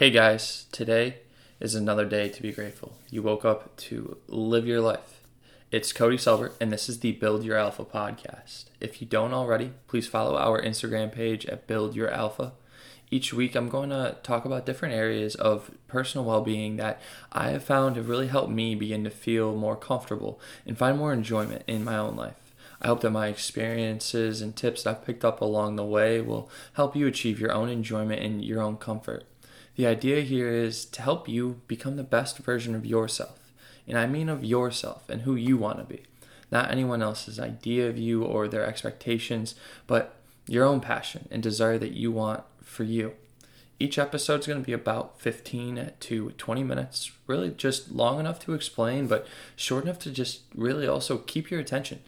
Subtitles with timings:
[0.00, 1.16] Hey guys, today
[1.60, 2.94] is another day to be grateful.
[3.10, 5.20] You woke up to live your life.
[5.70, 8.70] It's Cody Selbert, and this is the Build Your Alpha podcast.
[8.80, 12.52] If you don't already, please follow our Instagram page at Build Your Alpha.
[13.10, 16.98] Each week, I'm going to talk about different areas of personal well being that
[17.30, 21.12] I have found have really helped me begin to feel more comfortable and find more
[21.12, 22.54] enjoyment in my own life.
[22.80, 26.96] I hope that my experiences and tips I've picked up along the way will help
[26.96, 29.26] you achieve your own enjoyment and your own comfort.
[29.76, 33.52] The idea here is to help you become the best version of yourself.
[33.86, 36.02] And I mean of yourself and who you want to be.
[36.52, 39.54] Not anyone else's idea of you or their expectations,
[39.86, 40.16] but
[40.46, 43.14] your own passion and desire that you want for you.
[43.78, 48.38] Each episode is going to be about 15 to 20 minutes, really just long enough
[48.40, 52.00] to explain, but short enough to just really also keep your attention.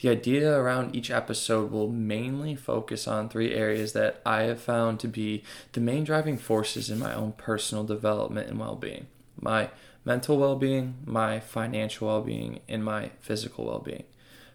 [0.00, 5.00] The idea around each episode will mainly focus on three areas that I have found
[5.00, 9.06] to be the main driving forces in my own personal development and well being
[9.40, 9.70] my
[10.04, 14.04] mental well being, my financial well being, and my physical well being.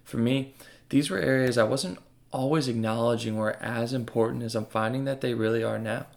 [0.03, 0.53] For me,
[0.89, 1.99] these were areas I wasn't
[2.31, 6.07] always acknowledging were as important as I'm finding that they really are now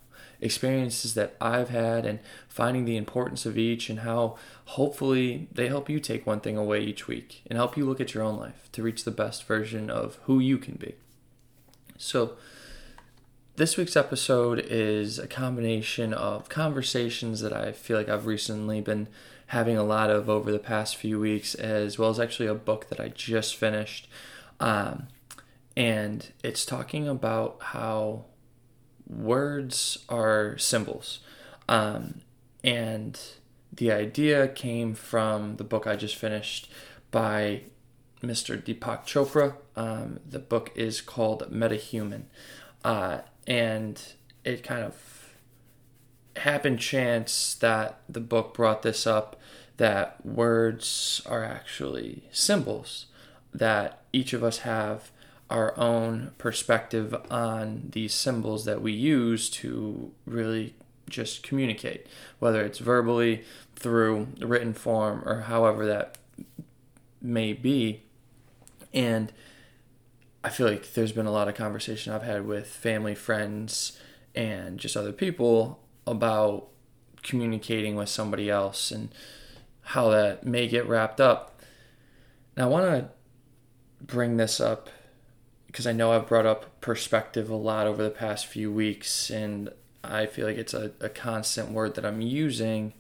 [0.41, 5.89] experiences that I've had and finding the importance of each and how hopefully they help
[5.89, 8.69] you take one thing away each week and help you look at your own life
[8.73, 10.95] to reach the best version of who you can be.
[11.97, 12.37] So,
[13.57, 19.07] this week's episode is a combination of conversations that I feel like I've recently been
[19.49, 22.89] having a lot of over the past few weeks, as well as actually a book
[22.89, 24.09] that I just finished.
[24.59, 25.07] Um,
[25.77, 28.25] and it's talking about how
[29.07, 31.21] words are symbols.
[31.69, 32.21] Um,
[32.63, 33.19] and
[33.73, 36.71] the idea came from the book I just finished
[37.11, 37.63] by
[38.23, 38.61] Mr.
[38.61, 39.55] Deepak Chopra.
[39.77, 42.25] Um, the book is called Metahuman.
[42.85, 44.01] Uh, and
[44.45, 45.37] it kind of
[46.37, 49.41] happened chance that the book brought this up
[49.77, 53.07] that words are actually symbols
[53.53, 55.11] that each of us have
[55.55, 60.75] our own perspective on these symbols that we use to really
[61.09, 62.09] just communicate,
[62.41, 63.45] whether it's verbally,
[63.77, 66.19] through written form, or however that
[67.23, 68.03] may be.
[68.93, 69.33] And
[70.43, 73.97] I feel like there's been a lot of conversation I've had with family, friends,
[74.35, 76.67] and just other people about
[77.23, 79.09] communicating with somebody else and
[79.83, 81.61] how that may get wrapped up.
[82.57, 83.09] Now, I want to
[84.05, 84.91] bring this up
[85.75, 89.71] because I know I've brought up perspective a lot over the past few weeks, and
[90.05, 92.93] I feel like it's a, a constant word that I'm using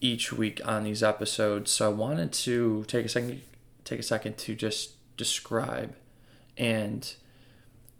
[0.00, 1.70] each week on these episodes.
[1.70, 3.42] So I wanted to take a second
[3.84, 5.94] take a second to just describe
[6.56, 7.14] and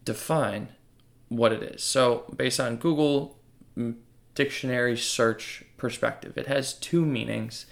[0.05, 0.71] define
[1.29, 1.81] what it is.
[1.85, 3.39] So based on Google
[4.35, 7.65] dictionary search perspective, it has two meanings.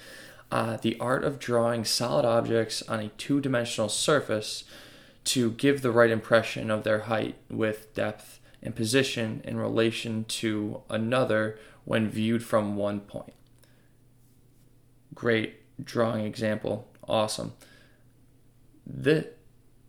[0.53, 4.63] Uh, the art of drawing solid objects on a two dimensional surface
[5.27, 10.83] to give the right impression of their height with depth and position in relation to
[10.89, 13.35] another when viewed from one point.
[15.15, 16.89] Great drawing example.
[17.07, 17.55] Awesome.
[18.87, 19.27] This,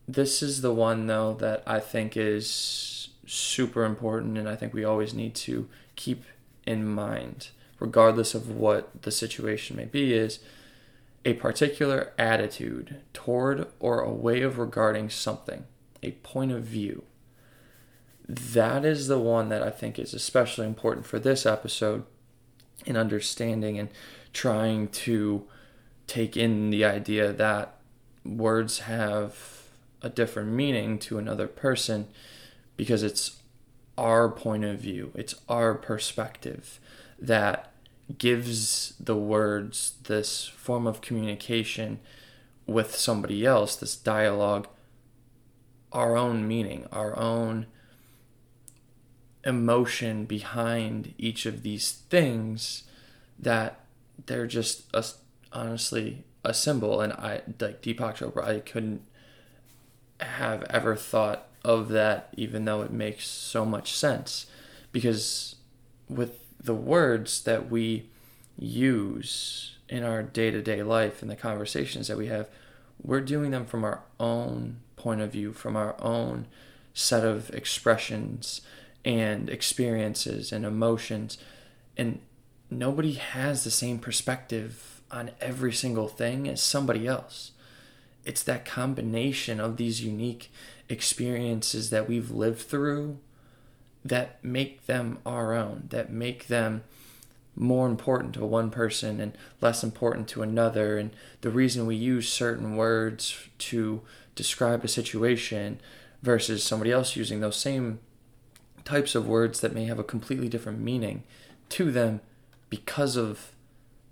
[0.07, 4.85] this is the one, though, that I think is super important and I think we
[4.85, 6.23] always need to keep
[6.65, 7.49] in mind,
[7.79, 10.39] regardless of what the situation may be, is
[11.27, 15.65] a particular attitude toward or a way of regarding something,
[16.01, 17.03] a point of view.
[18.29, 22.05] That is the one that I think is especially important for this episode
[22.85, 23.89] in understanding and
[24.31, 25.45] trying to
[26.07, 27.75] take in the idea that
[28.23, 29.63] words have
[30.01, 32.07] a different meaning to another person
[32.77, 33.41] because it's
[33.97, 36.79] our point of view, it's our perspective
[37.19, 37.73] that
[38.17, 41.99] gives the words this form of communication
[42.65, 44.67] with somebody else, this dialogue,
[45.91, 47.65] our own meaning, our own
[49.43, 52.83] emotion behind each of these things
[53.39, 53.79] that
[54.25, 55.03] they're just a,
[55.53, 57.01] honestly a symbol.
[57.01, 59.01] And I like Deepak Chopra I couldn't
[60.19, 64.47] have ever thought of that even though it makes so much sense.
[64.91, 65.55] Because
[66.09, 68.09] with the words that we
[68.59, 72.49] use in our day to day life and the conversations that we have,
[73.01, 76.45] we're doing them from our own point of view, from our own
[76.93, 78.61] set of expressions
[79.05, 81.37] and experiences and emotions.
[81.95, 82.19] And
[82.69, 87.51] nobody has the same perspective on every single thing as somebody else.
[88.25, 90.51] It's that combination of these unique
[90.89, 93.19] experiences that we've lived through
[94.03, 96.83] that make them our own, that make them
[97.55, 101.09] more important to one person and less important to another and
[101.41, 104.01] the reason we use certain words to
[104.35, 105.79] describe a situation
[106.21, 107.99] versus somebody else using those same
[108.85, 111.23] types of words that may have a completely different meaning
[111.69, 112.21] to them
[112.69, 113.51] because of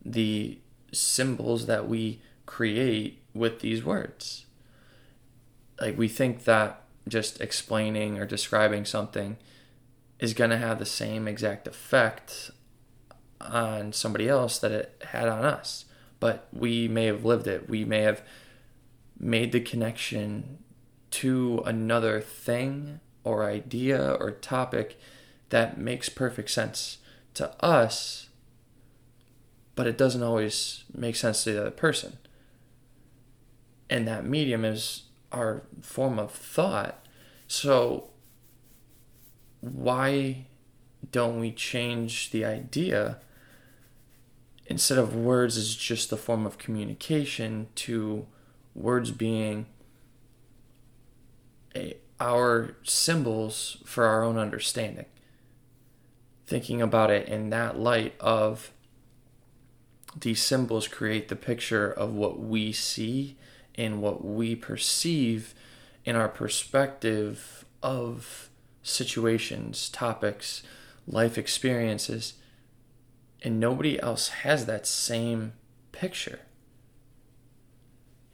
[0.04, 0.58] the
[0.92, 4.46] symbols that we create with these words.
[5.80, 9.38] Like we think that just explaining or describing something
[10.20, 12.52] is going to have the same exact effect
[13.42, 15.86] on somebody else that it had on us.
[16.20, 17.70] But we may have lived it.
[17.70, 18.22] We may have
[19.20, 20.60] made the connection
[21.12, 25.00] to another thing or idea or topic
[25.50, 26.98] that makes perfect sense
[27.34, 28.30] to us,
[29.76, 32.18] but it doesn't always make sense to the other person.
[33.90, 37.06] And that medium is our form of thought.
[37.48, 38.10] So,
[39.74, 40.46] why
[41.12, 43.18] don't we change the idea
[44.68, 48.28] instead of words as just a form of communication to
[48.74, 49.66] words being
[51.76, 55.06] a, our symbols for our own understanding?
[56.46, 58.72] Thinking about it in that light of
[60.20, 63.36] these symbols create the picture of what we see
[63.74, 65.54] and what we perceive
[66.06, 68.50] in our perspective of
[68.86, 70.62] situations, topics,
[71.08, 72.36] life experiences,
[73.42, 75.54] and nobody else has that same
[75.92, 76.40] picture.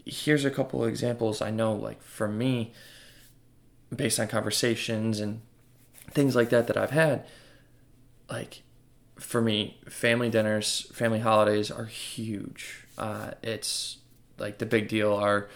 [0.06, 2.74] Here's a couple of examples I know, like for me,
[3.96, 5.42] based on conversations and
[6.12, 7.26] things like that that I've had.
[8.30, 8.64] Like
[9.18, 12.86] for me, family dinners, family holidays are huge.
[12.98, 14.00] Uh, it's
[14.38, 15.14] like the big deal.
[15.14, 15.50] Our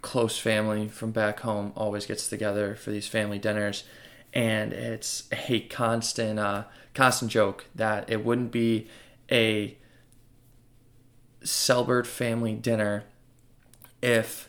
[0.00, 3.84] close family from back home always gets together for these family dinners,
[4.32, 6.64] and it's a constant, uh,
[6.94, 8.88] constant joke that it wouldn't be
[9.30, 9.76] a
[11.42, 13.04] Selbert family dinner
[14.02, 14.48] if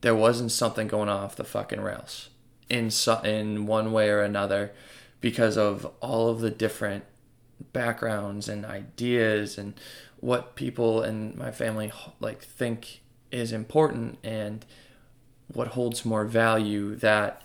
[0.00, 2.30] there wasn't something going off the fucking rails
[2.68, 2.90] in
[3.24, 4.72] in one way or another
[5.20, 7.04] because of all of the different
[7.72, 9.74] backgrounds and ideas and
[10.20, 14.64] what people in my family like think is important and
[15.52, 17.42] what holds more value that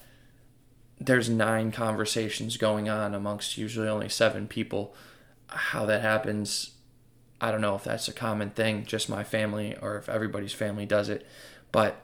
[1.00, 4.96] there's nine conversations going on amongst usually only seven people.
[5.48, 6.76] How that happens
[7.42, 10.86] i don't know if that's a common thing just my family or if everybody's family
[10.86, 11.26] does it
[11.72, 12.02] but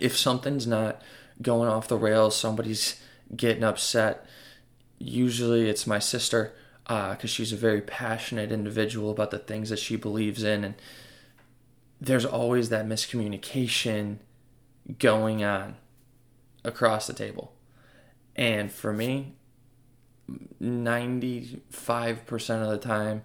[0.00, 1.02] if something's not
[1.42, 3.00] going off the rails somebody's
[3.36, 4.26] getting upset
[4.98, 6.52] usually it's my sister
[6.84, 10.74] because uh, she's a very passionate individual about the things that she believes in and
[12.00, 14.18] there's always that miscommunication
[14.98, 15.76] going on
[16.64, 17.52] across the table.
[18.36, 19.34] And for me
[20.62, 23.22] 95% of the time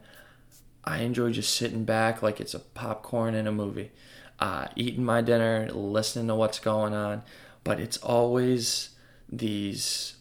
[0.86, 3.92] i enjoy just sitting back like it's a popcorn in a movie.
[4.40, 7.24] Uh, eating my dinner listening to what's going on.
[7.64, 8.90] But it's always
[9.30, 10.16] these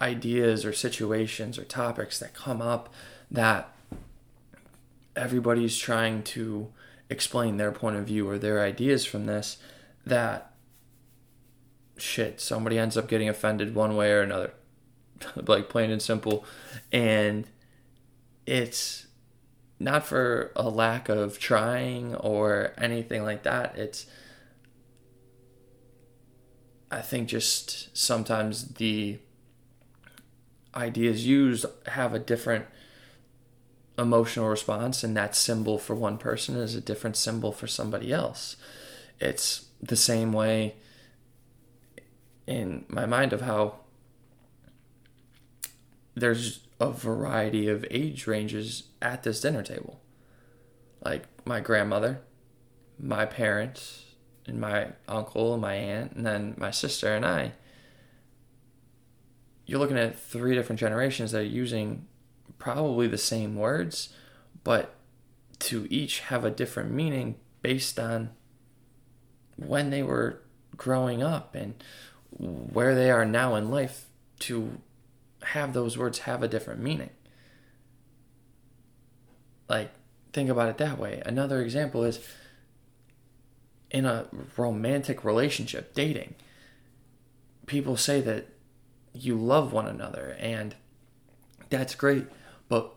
[0.00, 2.92] ideas or situations or topics that come up
[3.30, 3.72] that
[5.16, 6.68] everybody's trying to
[7.12, 9.58] explain their point of view or their ideas from this
[10.04, 10.54] that
[11.96, 14.52] shit somebody ends up getting offended one way or another.
[15.36, 16.44] Like plain and simple.
[16.90, 17.46] And
[18.44, 19.06] it's
[19.78, 23.76] not for a lack of trying or anything like that.
[23.78, 24.06] It's
[26.90, 29.18] i think just sometimes the
[30.74, 32.66] ideas used have a different
[33.98, 38.56] emotional response and that symbol for one person is a different symbol for somebody else.
[39.20, 40.76] It's the same way
[42.46, 43.76] in my mind of how
[46.14, 50.00] there's a variety of age ranges at this dinner table.
[51.04, 52.22] Like my grandmother
[53.02, 54.04] my parents
[54.46, 57.52] and my uncle and my aunt and then my sister and i.
[59.66, 62.06] You're looking at three different generations that are using
[62.62, 64.10] probably the same words,
[64.62, 64.94] but
[65.58, 68.30] to each have a different meaning based on
[69.56, 70.40] when they were
[70.76, 71.74] growing up and
[72.38, 74.04] where they are now in life
[74.38, 74.78] to
[75.42, 77.10] have those words have a different meaning.
[79.68, 79.90] Like,
[80.32, 81.20] think about it that way.
[81.26, 82.20] Another example is
[83.90, 86.36] in a romantic relationship, dating.
[87.66, 88.46] People say that
[89.12, 90.76] you love one another and
[91.68, 92.26] that's great
[92.72, 92.94] but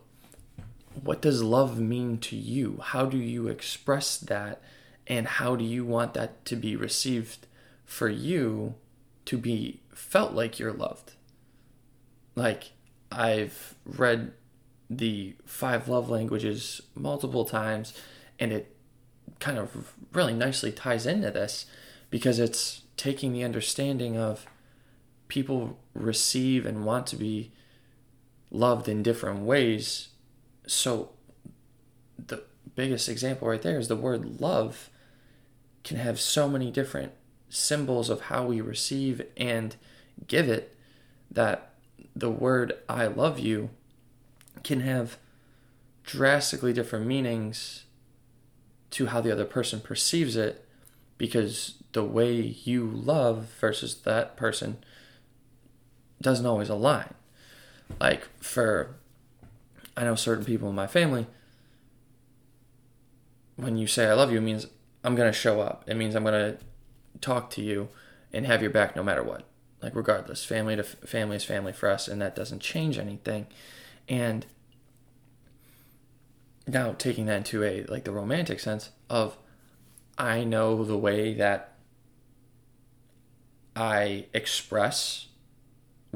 [1.03, 2.79] what does love mean to you?
[2.81, 4.61] How do you express that?
[5.05, 7.45] And how do you want that to be received
[7.83, 8.75] for you
[9.25, 11.11] to be felt like you're loved?
[12.35, 12.71] Like
[13.11, 14.31] i've read
[14.89, 17.93] the five love languages multiple times,
[18.39, 18.77] and it
[19.41, 21.65] kind of really nicely ties into this
[22.09, 24.45] because it's taking the understanding of
[25.27, 27.51] people receive and want to be
[28.55, 30.09] loved in different ways.
[30.67, 31.11] So,
[32.17, 32.43] the
[32.75, 34.89] biggest example right there is the word love
[35.83, 37.11] can have so many different
[37.49, 39.75] symbols of how we receive and
[40.27, 40.75] give it
[41.29, 41.73] that
[42.15, 43.69] the word I love you
[44.63, 45.17] can have
[46.03, 47.85] drastically different meanings
[48.91, 50.65] to how the other person perceives it
[51.17, 54.77] because the way you love versus that person
[56.21, 57.13] doesn't always align.
[57.99, 58.95] Like for
[59.95, 61.27] I know certain people in my family
[63.55, 64.67] when you say I love you it means
[65.03, 65.83] I'm to show up.
[65.87, 66.57] It means I'm to
[67.21, 67.89] talk to you
[68.33, 69.45] and have your back no matter what.
[69.81, 73.47] Like regardless, family to f- family is family for us and that doesn't change anything.
[74.09, 74.45] And
[76.67, 79.37] now taking that into a like the romantic sense of
[80.17, 81.73] I know the way that
[83.75, 85.24] I express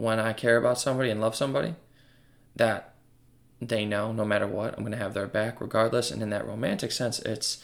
[0.01, 1.75] when I care about somebody and love somebody
[2.55, 2.93] that
[3.61, 6.11] they know no matter what I'm going to have their back regardless.
[6.11, 7.63] And in that romantic sense it's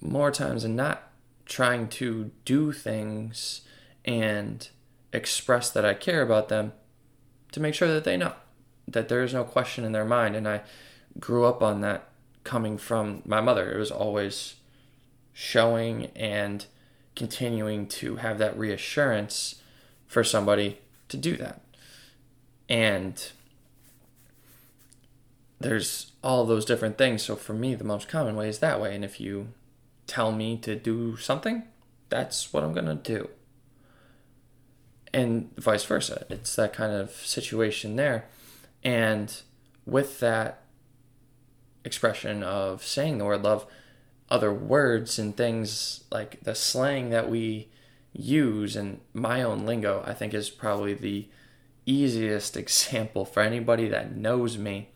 [0.00, 1.10] more times than not
[1.46, 3.62] trying to do things
[4.04, 4.68] and
[5.12, 6.72] express that I care about them
[7.52, 8.34] to make sure that they know
[8.86, 10.36] that there is no question in their mind.
[10.36, 10.62] And I
[11.18, 12.08] grew up on that
[12.42, 13.72] coming from my mother.
[13.72, 14.54] It was always
[15.32, 16.66] showing and
[17.16, 19.56] continuing to have that reassurance
[20.06, 21.60] for somebody to do that
[22.68, 23.30] and
[25.60, 28.94] there's all those different things so for me the most common way is that way
[28.94, 29.48] and if you
[30.06, 31.62] tell me to do something
[32.08, 33.28] that's what i'm going to do
[35.14, 36.26] and vice versa.
[36.28, 38.26] It's that kind of situation there.
[38.82, 39.34] And
[39.86, 40.62] with that
[41.84, 43.64] expression of saying the word love,
[44.28, 47.68] other words and things like the slang that we
[48.14, 51.28] use and my own lingo, I think is probably the
[51.84, 54.90] easiest example for anybody that knows me.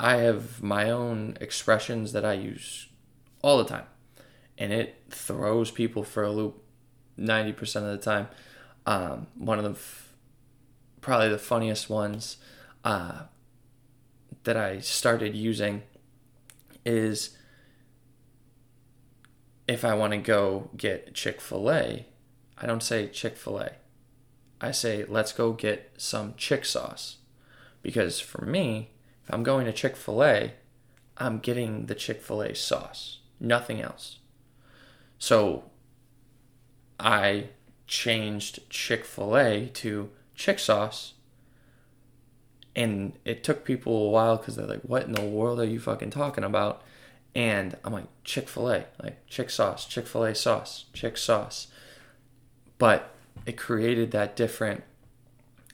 [0.00, 2.88] I have my own expressions that I use
[3.42, 3.86] all the time,
[4.56, 6.62] and it throws people for a loop
[7.18, 8.28] 90% of the time.
[8.86, 10.14] Um, one of the f-
[11.00, 12.36] probably the funniest ones
[12.84, 13.22] uh,
[14.44, 15.82] that I started using
[16.84, 17.36] is
[19.68, 22.06] if I want to go get Chick fil A,
[22.56, 23.72] I don't say Chick fil A.
[24.60, 27.18] I say, let's go get some chick sauce.
[27.82, 28.90] Because for me,
[29.22, 30.54] if I'm going to Chick fil A,
[31.18, 34.18] I'm getting the Chick fil A sauce, nothing else.
[35.18, 35.64] So
[36.98, 37.48] I
[37.86, 41.12] changed Chick fil A to chick sauce.
[42.74, 45.80] And it took people a while because they're like, what in the world are you
[45.80, 46.82] fucking talking about?
[47.34, 51.68] And I'm like, Chick fil A, like chick sauce, Chick fil A sauce, chick sauce.
[52.78, 53.14] But
[53.46, 54.84] it created that different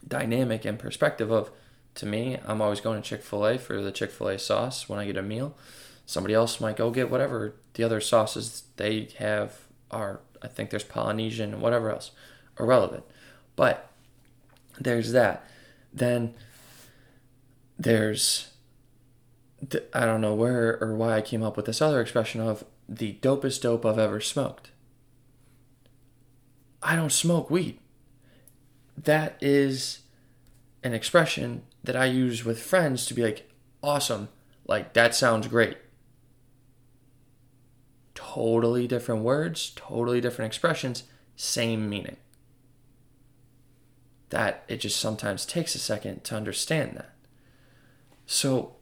[0.07, 1.51] dynamic and perspective of,
[1.97, 4.89] to me, I'm always going to Chick fil A for the Chick fil A sauce
[4.89, 5.57] when I get a meal.
[6.07, 9.59] Somebody else might go get whatever the other sauces they have
[9.91, 12.11] are I think there's Polynesian and whatever else.
[12.61, 13.05] Irrelevant.
[13.57, 13.91] But
[14.79, 15.49] there's that.
[15.93, 16.35] Then
[17.79, 18.51] there's
[19.93, 23.19] I don't know where or why I came up with this other expression of the
[23.23, 24.71] dopest dope I've ever smoked.
[26.83, 27.79] I don't smoke weed.
[28.97, 30.01] That is
[30.83, 33.51] an expression that I use with friends to be like,
[33.83, 34.29] awesome,
[34.67, 35.79] like that sounds great
[38.35, 41.05] totally different words, totally different expressions,
[41.37, 42.17] same meaning.
[44.31, 47.15] That it just sometimes takes a second to understand that.
[48.27, 48.75] So,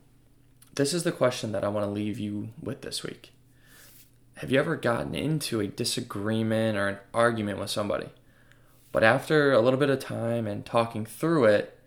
[0.75, 3.33] this is the question that I want to leave you with this week.
[4.37, 8.09] Have you ever gotten into a disagreement or an argument with somebody,
[8.91, 11.79] but after a little bit of time and talking through it,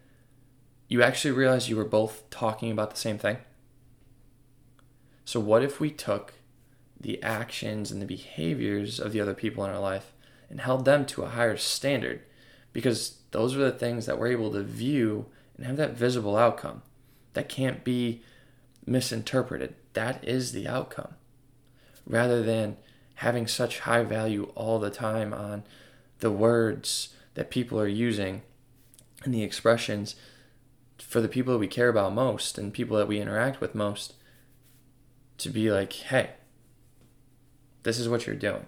[0.88, 3.38] you actually realize you were both talking about the same thing?
[5.26, 6.34] So, what if we took
[7.00, 10.14] the actions and the behaviors of the other people in our life
[10.50, 12.22] and held them to a higher standard
[12.72, 15.26] because those are the things that we're able to view
[15.58, 16.84] and have that visible outcome
[17.34, 18.22] that can't be
[18.86, 19.76] misinterpreted.
[19.94, 21.16] That is the outcome.
[22.06, 22.78] Rather than
[23.16, 25.64] having such high value all the time on
[26.20, 28.42] the words that people are using
[29.24, 30.16] and the expressions
[31.00, 34.14] for the people that we care about most and people that we interact with most
[35.38, 36.32] to be like, hey,
[37.84, 38.66] this is what you're doing.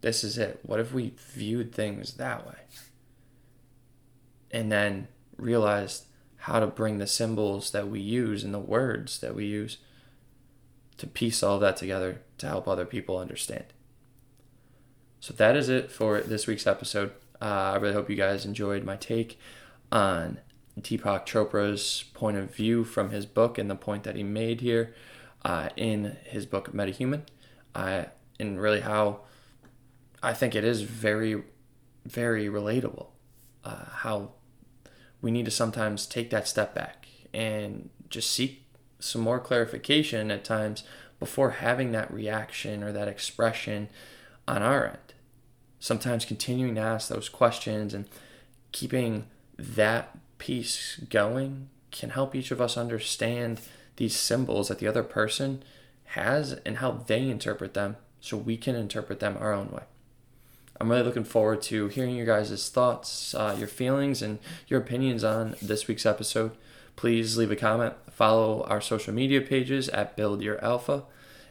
[0.00, 0.60] This is it.
[0.62, 2.54] What if we viewed things that way?
[4.50, 6.04] And then realized
[6.44, 9.78] how to bring the symbols that we use and the words that we use
[10.98, 13.64] to piece all that together to help other people understand.
[15.20, 17.12] So that is it for this week's episode.
[17.40, 19.38] Uh, I really hope you guys enjoyed my take
[19.90, 20.38] on
[20.78, 24.94] Deepak Chopra's point of view from his book and the point that he made here
[25.46, 27.22] uh, in his book MetaHuman,
[27.74, 28.04] uh,
[28.38, 29.20] and really how
[30.22, 31.42] I think it is very,
[32.04, 33.06] very relatable.
[33.64, 34.32] Uh, how
[35.24, 38.66] we need to sometimes take that step back and just seek
[39.00, 40.84] some more clarification at times
[41.18, 43.88] before having that reaction or that expression
[44.46, 45.14] on our end.
[45.80, 48.06] Sometimes continuing to ask those questions and
[48.70, 49.24] keeping
[49.58, 53.62] that piece going can help each of us understand
[53.96, 55.62] these symbols that the other person
[56.08, 59.84] has and how they interpret them so we can interpret them our own way.
[60.80, 65.22] I'm really looking forward to hearing your guys' thoughts, uh, your feelings, and your opinions
[65.22, 66.52] on this week's episode.
[66.96, 71.04] Please leave a comment, follow our social media pages at Build Your Alpha,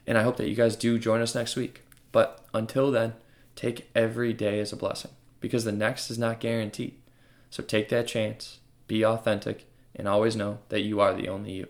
[0.06, 1.82] and I hope that you guys do join us next week.
[2.12, 3.14] But until then,
[3.56, 6.96] take every day as a blessing because the next is not guaranteed.
[7.50, 9.66] So take that chance, be authentic,
[9.96, 11.68] and always know that you are the only you.